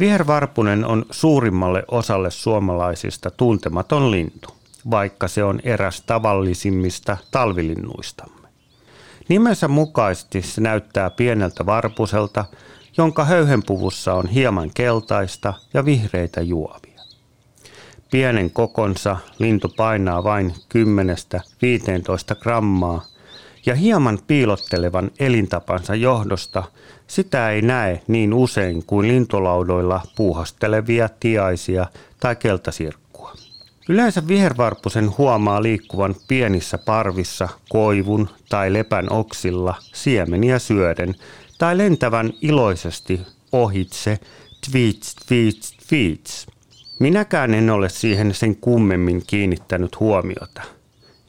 [0.00, 4.48] Vihervarpunen on suurimmalle osalle suomalaisista tuntematon lintu,
[4.90, 8.48] vaikka se on eräs tavallisimmista talvilinnuistamme.
[9.28, 12.44] Nimensä mukaisesti se näyttää pieneltä varpuselta,
[12.96, 17.00] jonka höyhenpuvussa on hieman keltaista ja vihreitä juovia.
[18.10, 20.54] Pienen kokonsa lintu painaa vain
[22.34, 23.04] 10-15 grammaa
[23.66, 26.62] ja hieman piilottelevan elintapansa johdosta
[27.06, 31.86] sitä ei näe niin usein kuin lintulaudoilla puuhastelevia tiaisia
[32.20, 33.34] tai keltasirkkua.
[33.88, 41.14] Yleensä vihervarpusen huomaa liikkuvan pienissä parvissa koivun tai lepän oksilla siemeniä syöden
[41.58, 43.20] tai lentävän iloisesti
[43.52, 44.18] ohitse
[44.70, 46.46] tweets, tweets, tweets.
[46.98, 50.62] Minäkään en ole siihen sen kummemmin kiinnittänyt huomiota.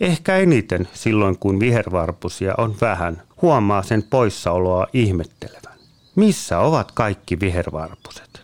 [0.02, 5.80] Ehkä eniten silloin, kun vihervarpusia on vähän, huomaa sen poissaoloa ihmettelevän.
[6.16, 8.42] Missä ovat kaikki vihervarpuset?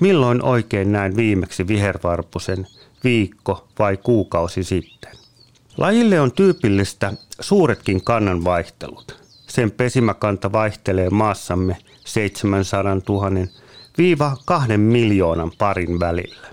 [0.00, 2.66] Milloin oikein näin viimeksi vihervarpusen,
[3.04, 5.12] viikko vai kuukausi sitten?
[5.76, 9.20] Lajille on tyypillistä suuretkin kannanvaihtelut.
[9.48, 13.30] Sen pesimäkanta vaihtelee maassamme 700 000
[13.98, 16.48] viiva 2 miljoonan parin välillä.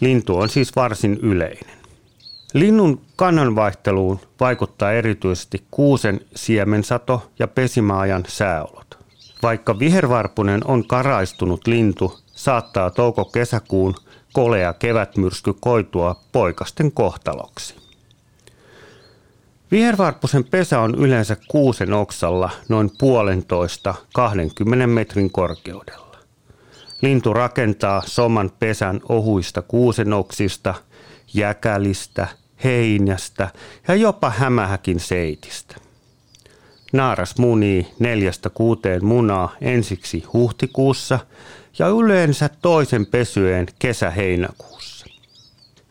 [0.00, 1.77] Lintu on siis varsin yleinen.
[2.54, 8.98] Linnun kannanvaihteluun vaikuttaa erityisesti kuusen siemensato ja pesimäajan sääolot.
[9.42, 13.94] Vaikka vihervarpunen on karaistunut lintu, saattaa touko-kesäkuun
[14.32, 17.74] kolea kevätmyrsky koitua poikasten kohtaloksi.
[19.70, 26.16] Vihervarpusen pesä on yleensä kuusen oksalla noin puolentoista 20 metrin korkeudella.
[27.02, 30.74] Lintu rakentaa soman pesän ohuista kuusenoksista–
[31.34, 32.28] jäkälistä,
[32.64, 33.50] heinästä
[33.88, 35.76] ja jopa hämähäkin seitistä.
[36.92, 41.18] Naaras munii neljästä kuuteen munaa ensiksi huhtikuussa
[41.78, 45.06] ja yleensä toisen pesyeen kesä-heinäkuussa.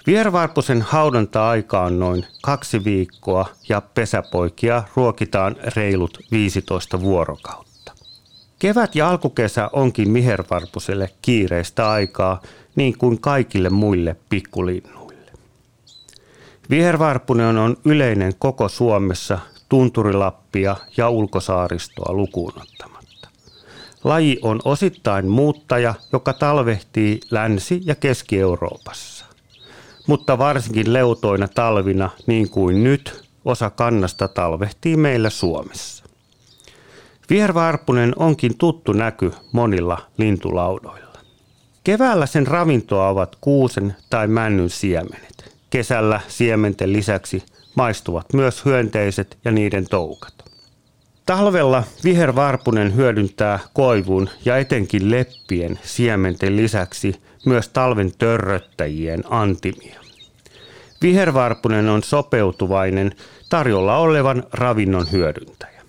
[0.07, 7.93] Viervarpusen haudonta-aika on noin kaksi viikkoa ja pesäpoikia ruokitaan reilut 15 vuorokautta.
[8.59, 12.41] Kevät ja alkukesä onkin vihervarpuselle kiireistä aikaa,
[12.75, 15.06] niin kuin kaikille muille pikkulinnuille.
[16.69, 19.39] Vihervarpunen on yleinen koko Suomessa
[19.69, 23.29] tunturilappia ja ulkosaaristoa lukuun ottamatta.
[24.03, 29.25] Laji on osittain muuttaja, joka talvehtii Länsi- ja Keski-Euroopassa.
[30.07, 36.03] Mutta varsinkin leutoina talvina, niin kuin nyt, osa kannasta talvehtii meillä Suomessa.
[37.29, 41.19] Vihervarpunen onkin tuttu näky monilla lintulaudoilla.
[41.83, 45.56] Keväällä sen ravintoa ovat kuusen tai männyn siemenet.
[45.69, 47.43] Kesällä siementen lisäksi
[47.75, 50.33] maistuvat myös hyönteiset ja niiden toukat.
[51.25, 59.99] Talvella vihervarpunen hyödyntää koivun ja etenkin leppien siementen lisäksi myös talven törröttäjien antimia.
[61.01, 63.11] Vihervarpunen on sopeutuvainen
[63.49, 65.81] tarjolla olevan ravinnon hyödyntäjä.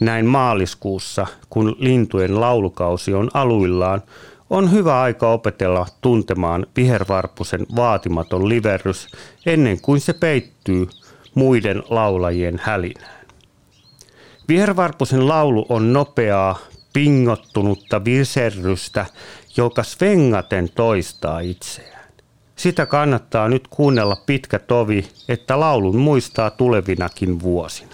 [0.00, 4.02] Näin maaliskuussa, kun lintujen laulukausi on aluillaan,
[4.52, 9.08] on hyvä aika opetella tuntemaan vihervarpusen vaatimaton liverrys
[9.46, 10.88] ennen kuin se peittyy
[11.34, 13.26] muiden laulajien hälinään.
[14.48, 16.58] Vihervarpusen laulu on nopeaa,
[16.92, 19.06] pingottunutta viserrystä,
[19.56, 22.12] joka svengaten toistaa itseään.
[22.56, 27.91] Sitä kannattaa nyt kuunnella pitkä tovi, että laulun muistaa tulevinakin vuosina.